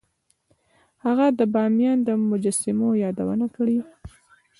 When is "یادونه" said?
3.03-3.45